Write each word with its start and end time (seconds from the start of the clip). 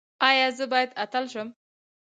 ایا 0.29 0.47
زه 0.57 0.65
باید 0.71 0.91
اتل 1.03 1.25
شم؟ 1.33 1.47